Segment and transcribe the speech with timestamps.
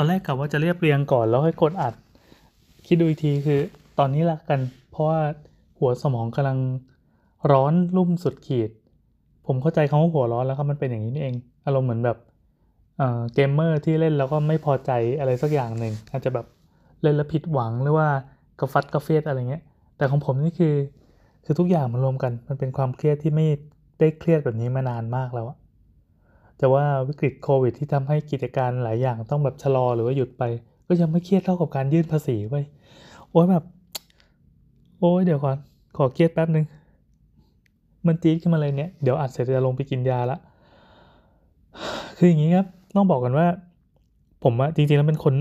[0.00, 1.94] ตอนแรกกะว่าจะเรียบเรียงก่อนแล้วค่อยกดอัด
[2.86, 3.60] คิดดูอีกทีคือ
[3.98, 4.60] ตอนนี้ละกัน
[4.90, 5.20] เพราะว่า
[5.78, 6.58] หัวสมองกำลัง
[7.52, 8.70] ร้อนรุ่มสุดขีด
[9.46, 12.18] ผมเข้าใจคำว่าหัวร้อนแล้วครับมันเป็นอย่างนี้นี่เอง อารมณ์เหมือนแบบ
[13.34, 16.46] เกมเมอร์ที่เล่นแล้วก็ไม่พอใจอะไรสักอย่างหนึ่งอาจจะแบบ
[17.02, 18.08] เล่นแล้วผิดหวังหรือว่า
[18.60, 19.62] กระฟัดกระเฟียดอะไรเงี้ย
[19.96, 20.74] แต่ของผมนี่คือ
[21.44, 23.46] คือทุกอย่างมันรวมกัน มันเป็นความเครียดที่ไม่
[24.00, 25.56] ได้เครียดแบบนี้มานานมากแล้วอะ
[26.58, 30.42] แต่ว่าวิกฤตโควิด ที่ทำให้กิจการหลายอย่างต้องแบบชะลอหรือว่าหยุดไป
[30.86, 32.62] ก็ยังไม่เครียดเท่ากับการยื่นภาษีไว้
[33.30, 33.64] โอ้ยแบบ
[35.00, 35.56] โอ้ยเดี๋ยวก่อน
[35.96, 36.64] ขอเครียดแป๊บนึง
[38.06, 40.38] มันจี๊ดขึ้นมาเลยเนี่ย เดี๋ยวอัดเสร็จจะลงไปกินยาละ
[42.18, 42.66] คืออย่างนี้ครับ
[42.96, 43.46] ต้องบอกกันว่า
[44.44, 45.34] ผมอะจริงๆแล้วเป็นคน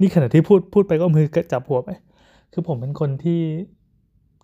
[0.00, 1.90] นี่ขณะที่พูดพูดไปก็มือกจับหัวไป
[2.52, 3.40] คือผมเป็นคนที่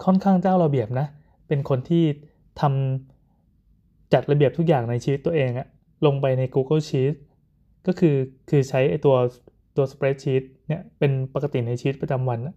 [0.04, 1.06] ค่อนข้างเจ้าระเบียบนะ
[1.48, 2.02] เป็นคนที่
[2.60, 5.68] ทำจัดระเบียบทุกอย่างในชีวิตตัวเองอะ
[6.06, 7.18] ลงไปใน Google Sheets
[7.86, 8.16] ก็คือ
[8.50, 9.16] คือใช้ไอตัว
[9.76, 12.54] ตัว spreadsheet เนี่ยเป็นปกติในชีวิตประจำวันนะ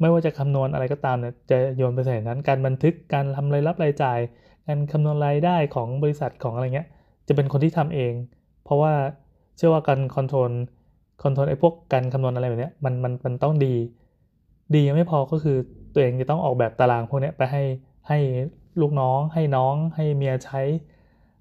[0.00, 4.18] ไม่ว่าจะคำนวณอะไรก็ตามเนี่ยจะโยนไปใส่นั้น การบันทึกการทำรายรับรายจ่าย
[4.66, 6.88] การคำนวณรายได้ของบริษัทของอะไรเงี้ย
[7.28, 8.12] จะเป็นคนที่ทำเอง
[8.64, 8.92] เพราะว่า
[9.56, 10.52] เชื่อว่าการ control
[11.22, 13.74] control ไอ้พวกการคำนวณอะไรแบบนี้มันมันมันต้องดี
[14.74, 15.56] ดียังไม่พอก็คือ
[15.92, 17.62] ตัวเองจะต้องออกแบบตารางพวกนี้ไปให้
[18.08, 18.18] ให้
[18.80, 20.60] ลูกน้อง ให้น้องให้เมียใช้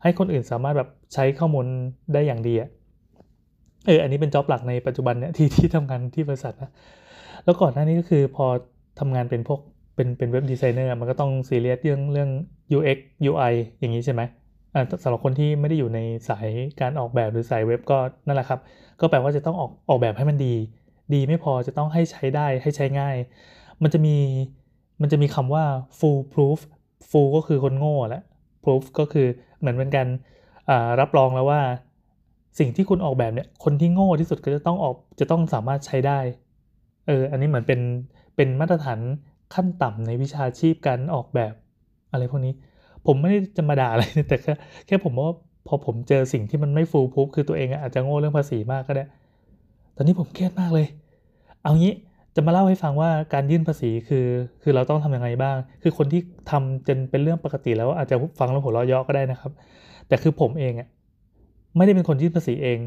[0.02, 1.66] ให้คนอื่นสามารถแบบใช้ข้อมูล
[2.14, 2.70] ได้อย่างดีอะ
[3.88, 6.72] เอออันนี้เป็นจ็อบหลักในปัจจุบันเนี่ยที่ที่ทำงานที่บริษัทนะ
[7.44, 8.46] แล้วก่อนหน้านี้ก็คือพอ
[9.00, 9.60] ทำงานเป็นพวก
[9.96, 12.30] เป็นเป็นเว็บดีไซเนอร์มันก็ต้องซีเรียสเรื่องเรื่อง
[12.78, 12.98] UX
[13.30, 14.22] UI อย่างนี้ใช่ไหม
[14.74, 16.48] อ่าสำหรับคนที่ไม่ได้อยู่ในสาย
[16.82, 18.60] การออกแบบหรือสายเว็บก็นั่นแหละครับ
[19.00, 20.54] ก็แปลว่าจะต้องออกออกแบบให้มันดี
[21.14, 23.16] ดีไม่พอจะต้องให้ใช้ได้ให้ใช้ง่าย
[23.84, 24.16] มันจะมี
[25.02, 25.64] มันจะมีคำว่า
[26.00, 26.60] full proof
[27.10, 28.24] full ก็คือคนโง่แหละ
[28.68, 29.28] proof ก็คือ
[29.60, 30.08] เหมือนเป็นการ
[31.00, 31.62] รับรองแล้วว่า
[32.60, 36.20] สิ่งที่คุณออกแบบเนี่ยคนที่โง่ที่สุดก็จะต้องออกจะต้องสามารถใช้ได้
[37.08, 37.80] เอออันนี้เหมือนเป็น
[38.36, 39.00] เป็นมาตรฐาน
[39.54, 41.54] ขั้นต่ำในวิชาชีพการออกแบบ
[42.12, 42.54] อะไรพวกนี้
[43.06, 44.54] ผมไม่ได้จะมาด่าอะไรแต่แค่
[44.88, 45.36] แค่ผมว่า
[45.68, 49.06] พอผมเจอสิ่งที่มันไม่ฟูลพูฟคือตัวเองอาจจะโง่เรื่องภาษีมากก็ได้
[49.96, 50.88] ตอนนี้ผมเครียดมากเลย
[51.62, 51.94] เอางี้
[52.40, 54.28] จะมาเล่าให้ฟังว่าการยื่นภาษีคือ
[54.64, 56.22] คือเราต้องทำยังไงบ้าง คือคนที่
[56.52, 59.52] ทำจนเป็นเรื่องปกติแล้วอาจจะฟังแล้วหัวเราะเยาะก็ได้นะครับ
[60.08, 60.88] แต่คือผมเองอะ
[61.78, 62.80] ไม่ได้เป็นคนยื่นภาษีเอง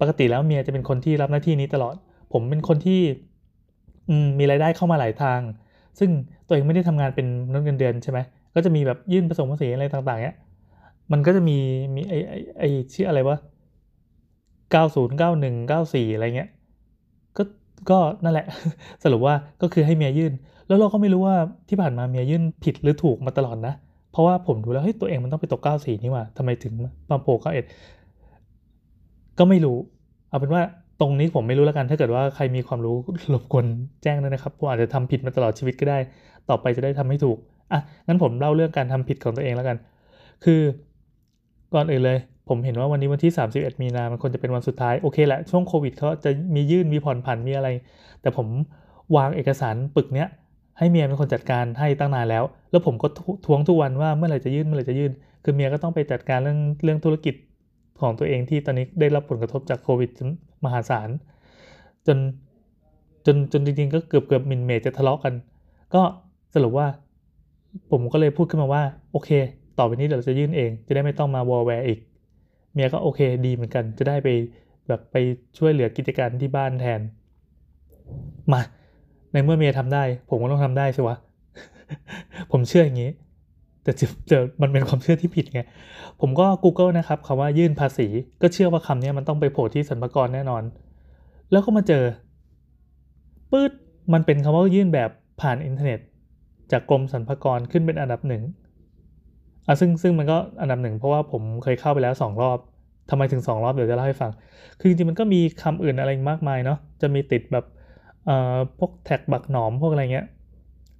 [0.00, 1.94] ปกติแล้วเมียจะเป็นคนที่รับหน้าที่นี้ตลอด
[2.32, 3.00] ผมเป็นคนที่
[4.38, 5.40] มีรายได้เข้ามาหลายทาง
[5.98, 6.10] ซึ่ง
[6.46, 8.18] ตัวเองไม่ได้ทำงานเป็นนักเงินเดือนใช่ไหม
[8.54, 10.36] ก็จะมีแบบยื่นผสมภาษีอะไรต่างๆเนี้ย
[11.12, 11.58] มันก็จะมี
[11.94, 13.38] มีไอไอไอชื่ออะไรวะ
[14.74, 16.50] 90 91 94 อะไรเงี้ย
[17.90, 18.46] ก็นั่นแหละ
[19.04, 20.32] สรุปว่าก็คือให้เมียยื่น
[20.68, 21.36] แล้วเราก็ไม่รู้ว่า
[21.68, 23.74] ที่ผ่านมาเมียยื่นผิดหรือถูกมาตลอดนะ
[24.12, 26.72] เพราะว่าผมดูแล้วเฮ้ยตัวเองมันต้องไปตก94นี่ว่าทำไมถึง
[27.10, 27.36] มาโผล่
[28.76, 29.76] 91ก็ไม่รู้
[30.28, 30.62] เอาเป็นว่า
[31.00, 32.96] ตรงนี้ผมไม่รู้แล้วกันถ้าเกิดว่าใครมีความรู้
[33.32, 33.66] รบกวน
[34.02, 35.98] แจ้งด้วยนะครับผมอาจจะทำผิดมาตลอดชีวิตก็ได้
[36.48, 37.38] ต่อไปจะได้ทำให้ถูก
[37.72, 39.76] อะงั้นผมเล่าเรื่องการทำผิดของตัวเองแล้วกัน
[40.44, 40.60] คือ
[41.74, 42.18] ก่อนอื่นเลย
[42.48, 47.68] ผมเห็นว่าวันนี้วันที่ 31 มีนา มันควรจะเป็นวันสุดท้าย โอเคแหละ ช่วงโควิดเขาจะมียื่นมีผ่อนผันมีอะไร
[48.22, 48.46] แต่ผม
[49.16, 50.28] วางเอกสารปึกเนี้ย
[50.78, 53.08] ให้เมียเป็นคนจัดการให้ตั้งนานแล้ว แล้วผมก็
[53.46, 55.12] ทวงทุกวันว่าเมื่อไหร่จะยื่นเมื่อไหร่จะยื่น
[55.44, 57.34] คือเมียก็ต้องไปจัดการเรื่องเรื่องธุรกิจ
[58.00, 60.10] ของตัวเองที่ตอนนี้ได้รับผลกระทบจากโควิด
[60.64, 61.08] มหาศาล
[62.06, 62.18] จน
[63.26, 65.34] จนจนจริงๆก็เกือบเกือบมินเมจจะทะเลาะกัน
[65.94, 66.02] ก็
[66.54, 66.86] สรุปว่า
[67.90, 68.82] ผมก็เลยพูดขึ้นมาว่า
[69.12, 69.30] โอเค
[69.78, 71.98] ต่อไปนี้เดี๋ยวเราจะยื่นเอง จะได้ไม่ต้องมาวอลแวร์อีก
[72.76, 74.28] เมียก็โอเคดีเหมือนกัน จะได้ไป
[74.88, 75.16] แบบไป
[75.58, 77.00] ช่วยเหลือกิจการที่บ้านแทน
[78.52, 78.60] มา
[79.32, 81.10] ในเมื่อเมียทำได้ ผมก็ต้องทำได้ใช่ไหม
[82.52, 83.10] ผมเชื่ออย่างนี้
[83.82, 83.92] แต่
[84.30, 85.60] จะมันเป็นความเชื่อที่ผิดไง
[86.20, 88.06] ผมก็ Google นะครับคำว่ายื่นภาษี
[88.42, 90.62] ก็เชื่อว่าคำนี้มันต้องไปโผล่ที่สรรพากรแน่นอน
[91.50, 92.04] แล้วก็มาเจอ
[93.50, 93.72] ปื๊ด
[94.12, 95.10] มันเป็นคำว่ายื่นแบบ
[95.40, 96.00] ผ่านอินเทอร์เน็ต
[96.72, 98.42] จากกรมสรรพากรขึ้นเป็นอันดับหนึ่ง
[99.66, 102.58] อะซึ่งซึ่งมันก็อันดับหนึ่งเพราะว่าผมเคยเข้าไปแล้วสองรอบ
[103.10, 104.30] ทำไมถึงสองรอบเดี๋ยวจะเล่าให้ฟัง
[104.78, 107.64] คือจริงๆมันก็มีคำอื่นอะไรมากมายเนาะจะมีติดแบบ
[108.26, 110.26] เอ่อพวกแท็กบักหนอมพวกอะไรเงี้ย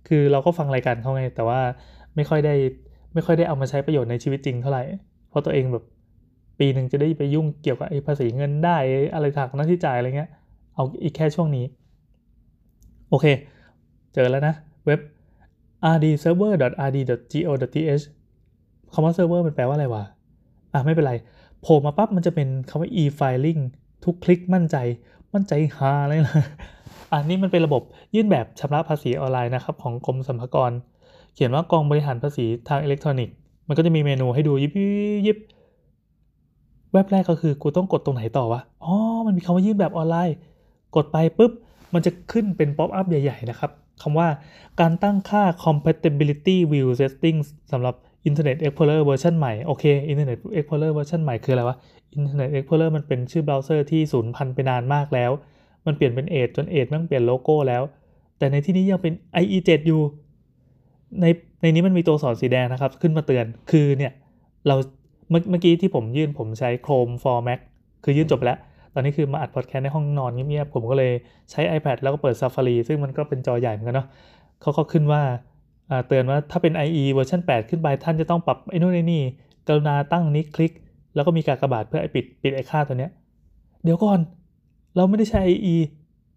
[0.08, 1.60] คือเราก็ฟังรายการเขาไง แต่ว่า
[2.16, 2.54] ไม่ค่อยได้
[3.14, 4.82] ไม่ค่อยได้เอามาใช้ประโยชน์ในชีวิตจริงเท่าไหร่
[5.28, 5.84] เพราะตัวเองแบบ
[6.58, 8.76] ปีหนึ่งจะได้ไปยุ่งเกี่ยวกับไอ้ภาษีเงินได้
[9.14, 10.30] อะไรทางหน้าที่จ่ายอะไรเงี้ย
[10.74, 11.64] เอาอีกแค่ช่วงนี้
[13.10, 13.26] โอเค
[14.14, 14.54] เจอแล้วนะ
[14.86, 15.00] เว็บ
[15.94, 18.04] rdserver.rd.go.th
[18.92, 20.04] คำว่าเซิร์ฟเวอร์มันแปลว่าอะไรวะ
[20.72, 21.14] อะไม่เป็นไร
[21.62, 23.60] โผล่มาปั๊บมันจะเป็นคำว่า e-filing
[24.04, 24.76] ทุกคลิกมั่นใจ
[25.34, 26.44] มั่นใจฮาเลยนะ
[27.12, 27.82] อันนี้มันเป็นระบบ
[28.14, 30.72] ยื่นแบบชำระภาษีออนไลน์นะครับ ของกรมสรรพากร
[31.34, 33.34] เขียนว่ากองบริหารภาษีทางอิเล็กทรอนิกส์
[33.68, 34.72] มันก็จะมีเมนูให้ดูยิบ
[35.26, 35.38] ยิบ
[36.92, 40.36] แว็บแรกก็คือกูต้องกดตรงไหนต่อวะอ๋ออ๋อ มันมีคำว่ายื่นแบบออนไลน์
[40.96, 41.52] กดไปปุ๊บ
[41.94, 43.70] มันจะขึ้นเป็น pop-up ใหญ่ ๆ นะครับ
[44.02, 44.28] คำว่า
[44.80, 47.94] การตั้งค่า compatibility view settings สำหรับ
[48.28, 51.76] Internet Explorer version ใหม่ โอเค Internet Explorer version ใหม่คืออะไรวะ
[52.17, 55.31] Internet Explorer มันเป็นชื่อเบราว์เซอร์ที่สูญพันธุ์ไปนานมากแล้ว
[55.87, 57.82] มันเปลี่ยนเป็น Edge จน Edge มันเปลี่ยนโลโก้แล้ว
[58.38, 59.12] แต่ในที่นี้ยังเป็น
[59.43, 60.00] IE 7 อยู่
[61.20, 61.26] ใน
[61.62, 64.12] ในนี้มันมีตัวสอนสีแดงนะครับ ขึ้นมาเตือน คือเนี่ย
[64.67, 64.76] เรา
[65.31, 67.61] เมื่อเมื่อกี้ที่ผมยื่นผมใช้ Chrome for Mac
[68.05, 68.58] คือยื่นจบแล้ว
[68.94, 71.12] ตอนนี้คือมาอัดพอดแคสต์ในห้องนอนเงียบๆ ผมก็เลย
[71.50, 74.08] ใช้ iPad แล้วก็เปิด Safari ซึ่งมันก็เป็นจอใหญ่เหมือนกันเนาะ
[74.62, 75.23] เขาก็ขึ้นว่า
[76.08, 79.22] เตือนว่าถ้าเป็น IE เวอร์ชัน8 ขึ้นไปท่านจะต้องปรับไอ้นู่นไอ้นี่
[79.66, 80.72] กรุณาตั้งนี้คลิก
[81.14, 83.10] แล้วก็มีการกากบาทเพื่อปิดปิดไอ้ค่าตัวเนี้ย
[83.84, 84.18] เดี๋ยวก่อน
[84.96, 85.76] เราไม่ได้ใช้ IE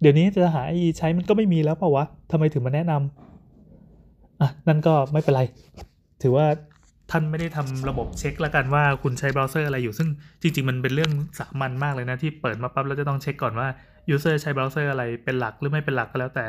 [0.01, 5.41] เดี๋ยวนี้จะหา IE ใช้มันก็ไม่มีแล้วเปล่าวะทำไมถึงมาแนะนำอะนั่นก็ไม่เป็นไร
[6.21, 6.45] ถือว่า
[7.11, 10.07] ท่านไม่ได้ทำระบบเช็คแล้วกันว่าคุณใช้เบราว์เซอร์อะไรอยู่ซึ่ง
[10.41, 13.67] จริง ๆ มันเป็นเรื่องสามัญมากเลยนะ ที่เปิดมาปั๊บแล้วจะต้องเช็คก่อนว่า
[14.09, 16.45] user ใช้เบราว์เซอร์อะไรเป็นหลักหรือไม่เป็นหลักก็แล้วแต่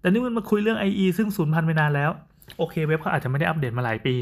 [0.00, 2.10] แต่นี่มันมาคุยเรื่อง IE ซึ่งสูญพันธุ์ไปนานแล้ว
[2.58, 4.14] โอเคเว็บเขาอาจจะไม่ได้อัปเดตมาหลายปี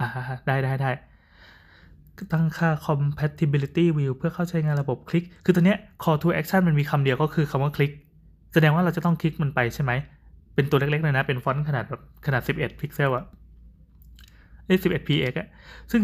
[0.00, 0.08] อ่า
[0.46, 0.90] ได้ได้ได้
[2.32, 7.92] ตั้งค่า compatibility view เพื่อเข้าใช้งานระบบคลิก คือตัวเนี้ย call to action มันมีคำเดียวก็คือคำว่าคลิก
[8.54, 9.92] แสดงว่าเราจะต้องคลิกมันไปใช่ไหม
[10.54, 13.24] เป็นตัวเล็กๆเลยนะ เป็นฟอนต์ขนาดแบบขนาด 11 พิกเซลอะ
[14.66, 15.48] เอ้11 px อะ
[15.92, 16.02] ซึ่ง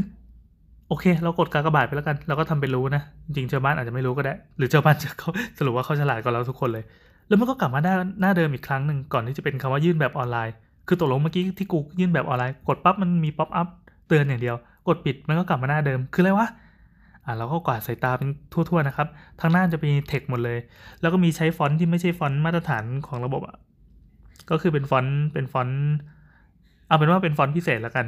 [0.89, 6.85] โอเค เรากดกากบาทไปแล้วกัน เราก็ทำเป็นรู้นะ จริงชาวบ้านอาจจะไม่รู้ก็ได้ หรือชาวบ้านจะเขาสรุปว่าเขาฉลาดกว่าเราทุกคนเลย
[7.33, 10.55] แล้วมันก็กลับมาหน้าหน้าเดิมอีกครั้งหนึ่งก่อนที่จะเป็นคำว่ายื่นแบบออนไลน์
[10.89, 13.69] คือตกลงเมื่อกี้ที่กูยื่นแบบออนไลน์ กดปั๊บมันมี pop-up
[14.09, 14.57] เตือนอย่างเดียว
[14.89, 16.49] กดปิดมันก็กลับมาหน้าเดิม คืออะไรวะ
[17.25, 19.09] อ่าเราก็กวาดสายตาเป็นทั่วๆนะครับ
[19.41, 20.59] ทั้งหน้าจะมีเทคหมดเลย
[21.01, 23.57] แล้วก็มีใช้ฟอนต์ที่ไม่ใช่ฟอนต์มาตรฐานของระบบอะ
[24.51, 25.79] ก็คือเป็นฟอนต์เป็นฟอนต์
[26.87, 28.07] เอาเป็นว่าเป็นฟอนต์พิเศษแล้วกัน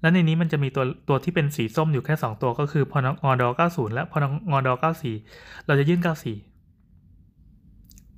[0.00, 4.68] แล้วในนี้มันจะมีตัวตัวที่เป็นสีส้มอยู่แค่ 2 ตัวก็คือพอนงอด90 และพอนงอด
[5.16, 6.53] 94 เราจะยื่น 94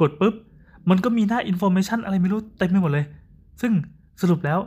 [0.00, 0.34] กดปุ๊บ
[0.90, 3.04] มันก็มีหน้าอินโฟเมชันอะไรไม่รู้เต็มไปหมดเลย
[3.60, 3.72] ซึ่ง
[4.22, 4.58] สรุปแล้ว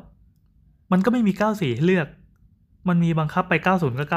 [0.91, 2.07] มันก็ไม่มี 94 ให้เลือก
[2.87, 4.07] มันมีบังคับไป 90 กับ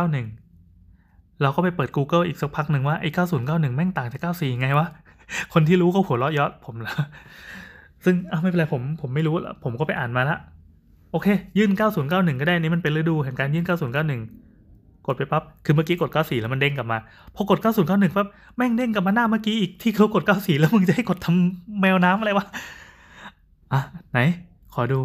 [0.66, 3.10] 91 เราก็ไปเปิด Google อีกสักพักหนึ่งว่าไอ้
[3.42, 4.86] 9091 แม่งต่างจาก 94 ไงวะ
[5.52, 6.94] คนที่รู้ก็หัวเราะยาะผมละ
[8.04, 10.36] ซึ่งอ้าวไม่เป็นไรผมผมไม่รู้ละผมก็ไปอ่านมาละ
[11.12, 11.26] โอเค
[11.58, 11.70] ยื่น
[12.06, 14.51] 9091 ก็ได้นี่มันเป็นฤดูแห่งการยื่น 9091
[15.06, 16.98] กดไปปั๊บ คือเมื่อกี้กด 94 แล้วมันเด้งกลับมา
[17.34, 18.26] พอกด 9091ปั๊บ
[18.56, 22.46] แม่งเด้งกลับมาหน้าเมื่อกี้อีกที่เขากด 94 แล้วมึงจะให้กดทำแมวน้ำอะไรวะ
[23.72, 23.80] อะ
[24.12, 24.18] ไหน
[24.74, 24.98] ขอดู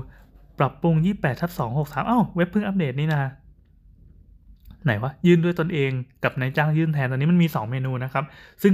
[0.60, 3.32] ปรับปรุง 28ทับ263อ้า เว็บเพิ่งอัปเดตนี่นะ
[4.86, 5.92] ไหนวะ ยื่นด้วยตนเอง
[6.24, 8.26] กับนายจ้างยื่นแทน ตอนนี้มันมี 2 เมนูนะครับ
[8.64, 8.74] ซึ่ง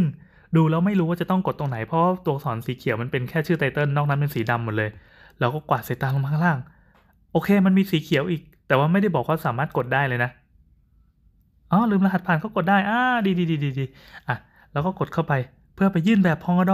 [0.55, 4.89] ดูแล้วไม่รู้ว่าจะต้องกดตรงไหน เพราะตัวสอนสีเขียวมันเป็นแค่ชื่อไตเติล นอกนั้นเป็นสีดำหมดเลย
[5.39, 6.59] เราก็กวาดสายตาลงมาข้างล่าง
[7.31, 10.31] โอเค มันมีสีเขียวอีก แต่ว่าไม่ได้บอกว่าสามารถกดได้เลยนะ
[11.73, 13.85] อ๋อลืมรหัสผ่านก็กดได้อ่าดีดีดีดีดี
[14.27, 14.35] อะ
[14.73, 15.33] แล้วก็กดเข้าไป
[15.75, 16.71] เพื่อไปยื่นแบบภ.ง.ด.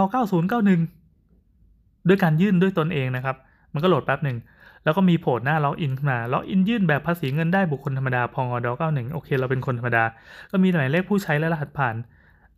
[1.02, 3.36] 9091 ด้วยการยื่นด้วยตนเองนะครับ
[3.72, 4.36] มันก็โหลดแป๊บหนึ่ง
[4.84, 8.68] แล้วก็มีโผล่หน้าล็อกอินขึ้นมาล็อกอินยื่นแบบภาษีเงินได้บุคคลธรรมดาภ.ง.ด.
[8.90, 10.04] 91 โอเค เราเป็นคนธรรมดา
[10.50, 11.94] ก็มีหมายเลขผู้ใช้และรหัสผ่าน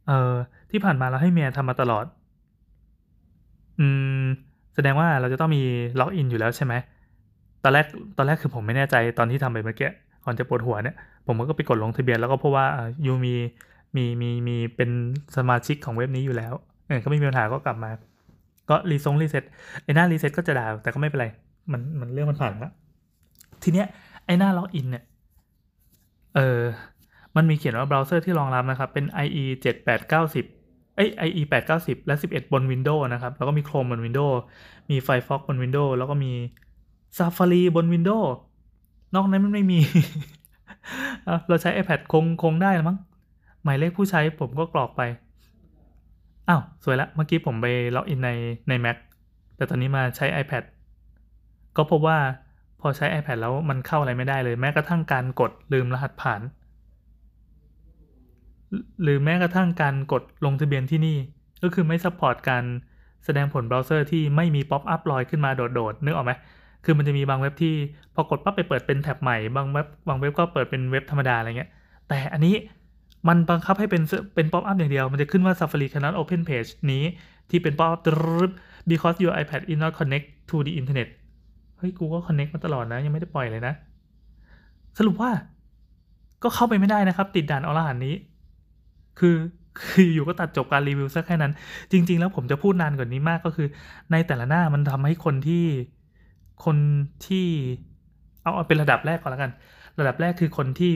[0.06, 0.32] เอ่อ
[0.70, 2.04] ที่ผ่านมาเราให้เมียทำมาตลอด
[3.78, 3.86] อื
[4.22, 4.24] ม
[4.74, 5.60] แสดงว่าเราจะต้องมี
[5.98, 6.74] ล็อกอินอยู่แล้วใช่ไหม
[7.62, 7.86] ตอนแรก
[8.16, 9.88] ตอนแรกคือผมไม่แน่ใจตอนที่ทำไปเมื่อกี้
[10.24, 10.96] ก่อนจะปวดหัวเนี่ย
[11.26, 12.64] ผมก็ไปกดลงทะเบียนแล้วก็พบว่า
[13.06, 13.34] you มี
[13.96, 14.90] มีมีมีเป็น
[15.36, 16.54] สมาชิกของเว็บนี้อยู่แล้ว
[16.86, 17.90] เออก็ไม่มีปัญหาก็กลับมา
[18.70, 19.44] ก็รีซงรีเซ็ต
[19.84, 21.26] ไอ้หน้ารีเซ็ตก็จะด่าแต่ก็ไม่เป็นไร
[21.72, 22.72] มันมันเรื่องมันผ่านแล้ว
[23.62, 23.86] ทีเนี้ย
[24.26, 25.04] ไอ้หน้าล็อกอินเนี่ย
[26.36, 26.60] เออ
[27.36, 29.44] มันมีเขียนว่าเบราว์เซอร์ที่รองรับนะครับ เป็น IE
[30.20, 31.42] 7890เอ้ย IE
[31.76, 34.36] 890 และ 11 บน Windows นะครับ แล้วก็มี Chrome บน Windows
[34.90, 36.32] มี Firefox บน Windows แล้วก็มี
[37.18, 38.28] Safari บน Windows
[39.14, 39.78] นอกนั้นมันไม่มี
[41.48, 42.98] เราใช้ iPad คงคงได้แล้วมั้ง
[43.62, 45.02] หมายเลขผู้ใช้ผมก็กรอกไป
[46.48, 47.66] อ้าว สวยละ เมื่อกี้ผมไป
[47.96, 48.30] ล็อกอินใน
[48.68, 48.96] ใน Mac
[49.56, 50.62] แต่ตอนนี้มาใช้ iPad
[51.76, 52.18] ก็พบว่า
[52.80, 56.40] พอใช้ iPad แล้วมันเข้าอะไรไม่ได้เลย แม้กระทั่งการกดลืมรหัสผ่าน
[59.02, 61.16] หรือแม้กระทั่งการกดลงทะเบียนที่นี่
[61.62, 62.64] ก็คือไม่ support การ
[63.24, 66.32] แสดงผลเบราว์เซอร์ที่ไม่มี pop-up ลอยขึ้นมาโดดๆนึกออกไหม
[66.84, 67.74] คือมันจะมีบางเว็บที่
[68.14, 71.70] พอกดปั๊บไปเปิดเป็นแท็บใหม่ บางเว็บบางเว็บก็เปิดเป็นเว็บธรรมดาอะไรเงี้ย
[72.08, 72.54] แต่อันนี้
[73.28, 74.02] มันบังคับให้เป็น
[74.34, 77.04] เป็น pop-up อย่างเดียว มันจะขึ้นว่า Safari cannot open page นี้
[77.50, 78.50] ที่เป็นป๊อปอัพ
[78.90, 81.08] because your iPad is not connect to the internet
[81.78, 83.74] เฮ้ย กูก็ connect มาตลอดนะ ยังไม่ได้ปล่อยเลยนะ
[84.98, 85.30] สรุปว่า
[86.42, 88.14] ก็เข้าไปไม่ได้นะครับ ติดด่านอรหันนี้
[89.18, 89.36] คือ
[89.80, 91.52] คืออยู่ก็ตัดจบการรีวิวซะแค่นั้น
[91.92, 93.68] จริง ๆ แล้วผมจะพูดนานกว่านี้มากก็คือ
[94.12, 95.64] ในแต่ละหน้ามันทำให้คนที่
[96.64, 96.76] คน
[97.26, 97.46] ที่
[98.42, 99.52] เอาเอาเป็นระดับแรกก่อนแล้วกัน
[99.98, 100.94] ระดับแรกคือคนที่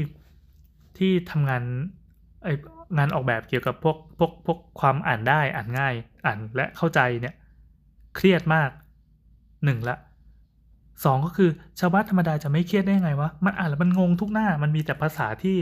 [0.98, 1.62] ที่ทำงาน
[2.42, 2.48] ไอ
[2.98, 5.94] งานออกแบบเกี่ยวกับพวกพวกพวกความอ่านได้อ่านง่าย
[6.26, 7.34] อ่านและเข้าใจเนี่ย
[8.16, 8.70] เครียดมาก
[9.64, 9.96] หนึ่งละ
[11.04, 15.56] สองก็คือชาวบ้านธรรมดาจะไม่เครียดได้ไงวะมันอ่านแล้วมันงงทุกหน้ามันมีแต่ภาษาที่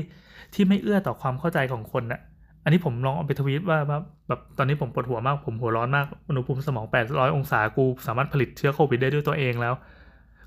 [0.55, 2.21] ที่ไม่เอื้อต่อความเข้าใจของคนนะ
[2.65, 9.75] อันนี้ผมลองเอาไปทวีตว่าแบบตอนนี้ผมปวดหัวมากผมหัวร้อนมากอุณหภูมิสมอง800องศากูสามารถผลิตเชื้อโควิดได้ด้วยตัวเองแล้ว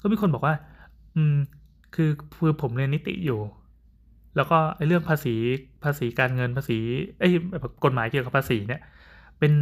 [0.01, 0.55] ก็มีคนบอกว่า
[1.15, 1.35] อืม
[1.95, 3.39] คือคือผมเรียนนิติอยู่
[4.35, 5.35] แล้วก็ไอ้เรื่องภาษี
[5.83, 6.77] ภาษีการเงินภาษี
[7.19, 7.29] ไอ้
[7.83, 8.81] กฎหมายเกี่ยวกับภาษีเนี่ย
[9.39, 9.53] เป็น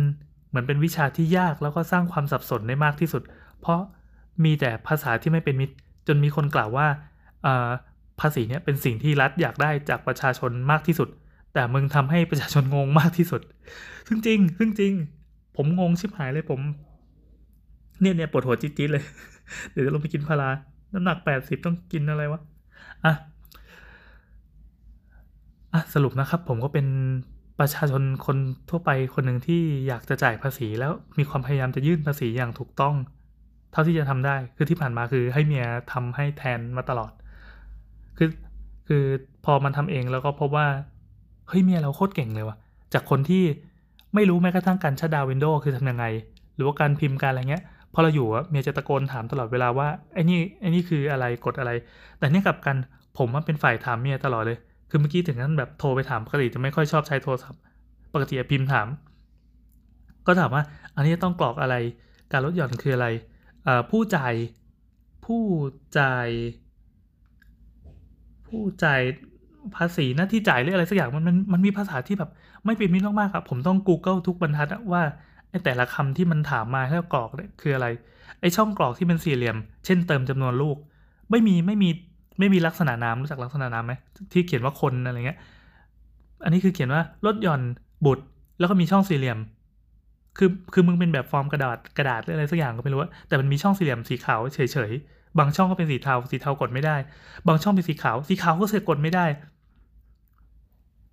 [0.50, 3.24] เหมือนเป็นวิชาที่ยากแล้วก็สร้างความสับสนได้มากที่สุด
[3.62, 3.79] เพราะ
[4.43, 5.75] มีแต่ภาษาที่ไม่เป็นมิตร
[6.07, 6.88] จนมีคนกล่าวว่า
[8.21, 11.09] ภาษีเนี่ยเป็นสิ่งที่รัฐอยากได้จากประชาชนมากที่สุด
[11.55, 13.41] แต่มึงทำให้ประชาชนงงมากที่สุด
[14.07, 14.93] ซึ่งจริงซึ่งจริง
[15.55, 16.59] ผมงงชิบหายเลยผม
[18.01, 19.03] เนี่ยเนี่ยปวดหัวจี๊ดๆเลย
[19.71, 20.50] เดี๋ยวจะลงไปกินพารา
[20.93, 22.41] น้ำหนักแปดสิบต้องกินอะไรวะ
[23.05, 23.13] อะ
[25.74, 26.88] อะ สรุปนะครับ ผมก็เป็น
[27.59, 28.38] ประชาชนคน
[28.69, 32.95] ทั่วไปคนหนึ่งที่อยากจะจ่ายภาษีแล้วมีความพยายามจะยื่นภาษีอย่างถูกต้อง
[33.71, 37.12] เท่าที่จะทำได้ คือที่ผ่านมาคือให้เมียทำให้แทนมาตลอด
[38.17, 38.29] คือ
[38.88, 39.03] คือ
[39.45, 40.67] พอมันทำเองแล้วก็พบว่า
[41.47, 42.57] เฮ้ยเมียเราโคตรเก่งเลยวะ
[42.93, 43.43] จากคนที่
[44.15, 46.05] ไม่รู้แม้กระทั่งการชัดดาววินโดว์คือทำยังไง
[46.55, 51.71] หรือว่าการพิมพ์การอะไรเงี้ย พอเราอยู่อะเมียจะตะโกนถามตลอดเวลาว่าไอ้นี่ไอ้นี่คืออะไรกดอะไร
[52.19, 52.77] แต่เนี่ยกับกัน
[53.17, 54.57] ผมว่าเป็นฝ่ายถามเมียตลอดเลย
[54.89, 57.61] คือเมื่อกี้ถึงนั้นแบบโทรไปถามปกติจะไม่ค่อยชอบใช้โทรศัพท์
[58.13, 58.87] ปกติพิมพ์ถาม
[60.25, 60.63] ก็ถามว่า
[60.95, 61.75] อันนี้ต้องกรอกอะไร
[62.31, 63.07] การลดหย่อนคืออะไร
[63.91, 64.33] ผู้จ่าย
[65.25, 65.43] ผู้
[65.99, 66.27] จ่าย
[68.47, 69.01] ผู้จ่าย
[69.75, 72.29] ภาษีหน้าที่จ่ายหรืออะไรสักอย่างมันมันมันมีภาษาที่แบบ
[72.65, 75.03] ไม่เป็นมิตรมากๆครับผมต้อง Google ทุกบรรทัดว่า
[75.50, 77.88] ไอ้แต่ละคำที่มันถามมาให้กรอกเนี่ยคืออะไร
[78.41, 80.77] ไอ้ช่องกรอกที่เป็นสี่เหลี่ยม เช่นเติมจำนวนลูก
[81.31, 81.89] ไม่มีไม่มี
[82.39, 83.93] ไม่มีลักษณะนามรู้จักลักษณะนามไหม
[84.34, 85.38] ที่เขียนว่าคนอะไรเงี้ย
[86.43, 87.62] อันนี้คือเขียนว่าลดหย่อน
[88.05, 88.24] บุตร
[88.60, 89.39] แล้วก็มีช่องสี่เหลี่ยม
[90.38, 96.95] คือคือมึงเป็นแบบฟอร์มกระดาษกระดาษหรืออะไรสักอย่างก็ไม่รู้แต่มันมีช่องสี่เหลี่ยมสีขาวเฉยๆบางช่องก็เป็นสีเทาสีเทากดไม่ได้
[97.48, 99.25] บางช่องเป็นสีขาวสีขาวก็เสียกดไม่ได้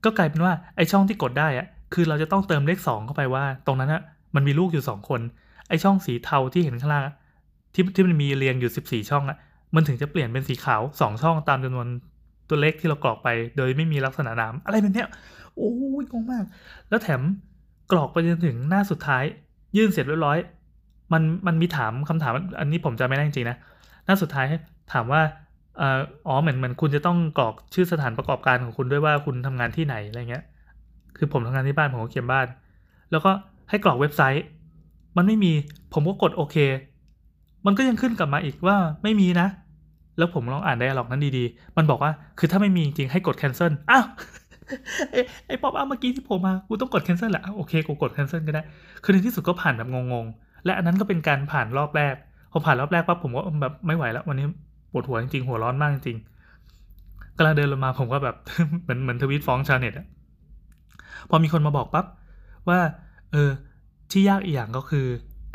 [0.05, 4.03] ก็กลายเป็นว่าไอช่องที่กดได้อะคือเราจะต้องเติมเลขสองเข้าไปว่า ตรงนั้นอะ
[4.35, 5.21] มันมีลูกอยู่สองคน
[5.69, 7.05] ไอช่องสีเทาที่เห็นข้างล่าง
[7.75, 9.39] ที่ที่มันมีเรียงอยู่สิบสี่ช่องอะ
[9.75, 11.87] มันถึงจะเปลี่ยนเป็นสีขาวสองช่องตามจำนวน
[12.49, 15.09] ตัวเลขที่เรากรอกไป โดยไม่มีลักษณะนามอะไรแบบเนี้ย
[15.57, 15.71] โอ้
[16.03, 16.45] ยงงมาก
[16.89, 17.21] แล้วแถม
[17.93, 19.25] กรอกไปจนถึงหน้าสุดท้าย
[19.77, 20.39] ยื่นเสร็จเรียบร้อย
[21.13, 23.57] มันมันมีถามคำถามอันนี้ผมจะไม่ได้จริงนะ
[24.07, 24.47] หน้าสุดท้าย
[24.93, 25.21] ถามว่า
[25.81, 30.45] อ๋อเหมือนเหมือนคุณจะต้องกรอกชื่อสถานประกอบการของคุณด้วยว่าคุณทำงานที่ไหนอะไรเงี้ย
[31.17, 32.47] คือผมทำงานที่บ้านผมก็เขียนบ้าน
[33.11, 33.31] แล้วก็
[33.71, 34.45] ให้กรอกเว็บไซต์
[35.17, 35.53] มันไม่มี
[35.93, 36.57] ผมก็กดโอเค
[37.67, 39.49] มันก็ยังขึ้นกลับมาอีกว่าไม่มีนะ
[40.19, 44.07] แล้วผมลองอ่าน dialog นั้นดีๆ มันบอกว่าคือถ้าไม่มีจริงให้กด cancel อ้าว
[45.47, 48.63] ไอ้ pop-up เมื่อกี้ที่ผมมากูต้องกด cancel แหละโอเคกูกด cancel ก็ได้
[49.03, 52.15] คือในที่สุดก็ผ่านแบบงงๆ และอันนั้นก็เป็นการผ่านรอบแรก
[52.53, 54.47] พอผ่านรอบแรกปั๊บผมก็แบบไม่ไหวแล้ววันนี้
[54.93, 58.37] ปวดหัวจริงๆหัวร้อนมากจริงๆกำลังเดินลงมาผมก็แบบ
[58.83, 60.07] เหมือนเหมือนทวีตฟ้องชาวเน็ตอะ
[61.31, 62.07] พอมีคนมาบอกปั๊บ
[62.69, 62.81] ว่า
[63.33, 63.51] เออ
[64.11, 65.07] ที่ยากอีกอย่างก็คือ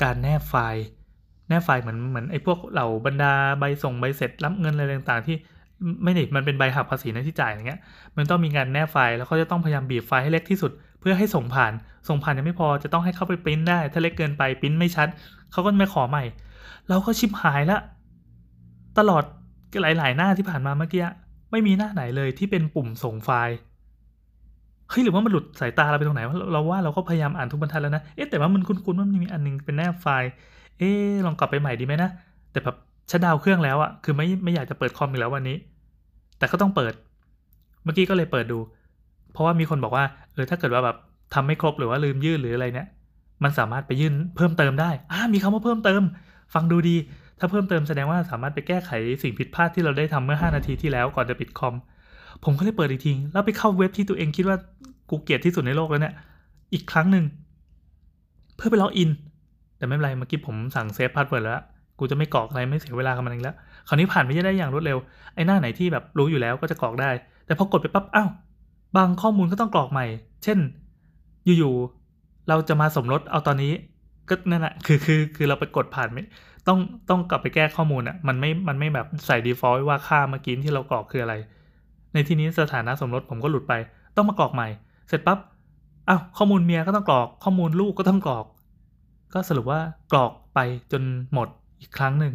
[0.03, 0.85] การแนบไฟล์
[1.47, 5.35] แนบไฟล์เหมือนเหมือนไอ้พวกเหล่าบรรดาใบส่งใบเสร็จรับเงินอะไรต่างๆ ที่
[6.03, 7.79] ไม่ได้มันเป็นใบหักภาษีนะที่จ่ายอย่างเงี้ย
[8.17, 11.73] มันต้องมีการแนบไฟล์แล้วเขาจะต้องพยายามบีบไฟล์ให้เล็กที่สุด เพื่อให้ส่งผ่าน
[12.07, 15.07] ส่งผ่านยังไม่พอจะต้องให้เข้าไปปริ้นได้ ถ้าเล็กเกินไปปริ้นไม่ชัด
[15.51, 16.23] เขาก็ไม่ขอใหม่
[16.89, 17.77] เราก็ชิบหายละ
[18.99, 19.23] ตลอด
[19.81, 21.03] หลาย ๆ หน้าที่ผ่านมาเมื่อกี้
[21.51, 23.55] ไม่มีหน้าไหนเลยที่เป็นปุ่มส่งไฟล์
[24.89, 26.21] เฮ้ยหรือว่ามันหลุดสายตาเราไปตรงไหน
[26.53, 30.29] เราว่าเราก็พยายามอ่านทุกบรรทัดแล้วนะเอ๊ะแต่ว่ามันคุ้นๆว่ามันมีอันนึงเป็นแนบไฟล์
[30.77, 30.89] เอ๊
[31.25, 32.09] ลองกลับไปใหม่ดีไหมนะ
[32.51, 32.75] แต่แบบ
[33.11, 35.57] ชัดดาวเครื่องแล้วอะคือไม่ไม่อยากจะเปิดคอมอีกแล้ววันนี้
[36.37, 36.93] แต่ก็ต้องเปิด
[37.83, 38.59] เมื่อกี้ก็เลยเปิดดู
[39.33, 40.97] เพราะว่ามีคนบอกว่าเออถ้าเกิดว่าแบบ
[41.33, 42.87] ทำไม่ครบหรือว่าลืมยื่นหรืออะไรเนี่ย
[43.43, 46.01] มันสามารถไปยื่นเพิ่มเติมได้อ่ามีคำว่าเพิ่มเติม
[46.53, 46.95] ฟังดูดี
[47.39, 48.91] ถ้าเพิ่มเติมแสดงว่าสามารถไปแก้ไข
[49.23, 51.75] สิ่งผิดพลาดที่เราได้ทำเมื่อ 5 นาทีที่แล้วก่อนจะปิดคอม
[52.43, 54.57] ผมก็เลยเปิดอีกทีแล้วไปเข้าเว็บที่ตัวเองคิดว่า
[55.09, 56.13] กูเกลียดที่สุดในโลกแล้วเนี่ย
[56.73, 57.25] อีกครั้งหนึ่ง
[58.55, 59.09] เพื่อไปล็อกอิน
[59.77, 61.63] แต่ไม่เป็นไรเมื่อกี้ผมสั่ง save password แล้ว
[61.99, 63.55] กูจะไม่กรอกอะไรไม่เสียเวลากับมันอีกแล้ว
[63.87, 64.97] คราวนี้ผ่านไปได้อย่างรวดเร็ว
[65.35, 67.09] ไอ้หน้าไหนที่แบบรู้อยู่แล้วก็จะกรอกได้
[67.45, 68.29] แต่พอกดไปปั๊บอ้าว
[68.97, 70.05] บางข้อมูลก็ต้องกรอกใหม่
[70.43, 70.59] เช่น
[71.45, 73.71] อยู่ๆเราจะมาสมรสเอาตอนนี้
[74.29, 76.23] ก็นั่นแหละคือคือคือเราไปกดผ่านไม่
[76.67, 81.35] ต้องต้องกลับไปแก้ข้อมูลอะ่ะมันไม่มันไม่แบบใส่ default ว่าค่าเมื่อกี้ที่เรากรอกคืออะไร
[82.13, 83.73] ในที่นี้สถานะสมรสผมก็หลุดไป
[84.15, 84.67] ต้องมากรอกใหม่
[85.07, 85.39] เสร็จปับ๊บ
[86.09, 88.45] อ้าวข้อมูลเมียก็ต้องกรอกข้อมูลลูกก็ต้องกรอก
[89.33, 89.79] ก็สรุปว่า
[90.11, 90.59] กรอกไป
[90.91, 91.47] จนหมด
[91.81, 92.33] อีกครั้งหนึ่ง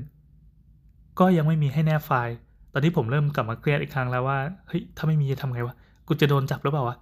[1.19, 2.37] ก็ยังไม่มีให้แนบไฟล์
[2.73, 5.75] ตอนนี้ผมเริ่มกลับมาเครียดอีกครั้งแล้วว่าเฮ้ยถ้าไม่มีจะทำไงวะ
[6.07, 6.97] กูจะโดนจับหรือเปล่าวะ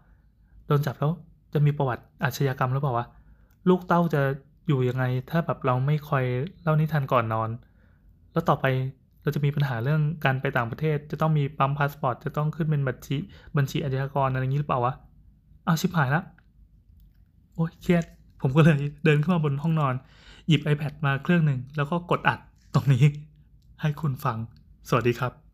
[0.67, 1.13] โดนจับแล้ว
[1.53, 3.07] จะมีประวัติอาชญากรรมหรือเปล่าวะ
[3.69, 4.23] ลูกเต้าจะ
[4.71, 6.25] อยู่ยังไงถ้าแบบเราไม่คอย
[6.63, 7.51] เล่านิทานก่อนนอน
[8.33, 8.65] แล้วต่อไป
[9.23, 13.17] เราจะมีปัญหาเรื่องการไปต่างประเทศ จะต้องมีปั๊มพาสปอร์ตจะต้องขึ้นเป็นบัญชี
[13.57, 14.95] บัญชีอาชญากรอะไรอย่างนี้หรือเปล่าวะ
[15.67, 16.23] อ้าวชิบหายละ
[17.55, 18.05] โอ้ยเครียด
[18.43, 19.95] ผมก็เลยเดินขึ้นมาบนห้องนอน
[20.49, 22.39] หยิบ iPad มาเครื่องหนึ่งแล้วก็กดอัด
[22.75, 23.05] ตรงนี้
[23.81, 24.39] ให้คุณฟัง
[24.89, 25.50] สวัสดีครับ